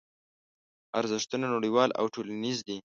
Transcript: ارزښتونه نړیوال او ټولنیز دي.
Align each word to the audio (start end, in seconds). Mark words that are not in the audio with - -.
ارزښتونه 0.99 1.45
نړیوال 1.55 1.89
او 1.99 2.05
ټولنیز 2.13 2.57
دي. 2.67 2.77